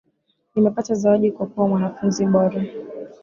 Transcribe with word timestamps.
Nimepata 0.55 0.95
zawadi 0.95 1.31
kwa 1.31 1.47
kuwa 1.47 1.67
mwanafunzi 1.67 2.25
bora 2.25 2.63